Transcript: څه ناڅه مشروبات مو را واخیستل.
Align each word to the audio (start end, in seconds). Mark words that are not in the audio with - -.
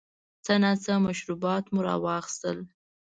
څه 0.45 0.53
ناڅه 0.63 0.93
مشروبات 1.07 1.63
مو 1.73 1.79
را 1.87 1.95
واخیستل. 2.03 2.57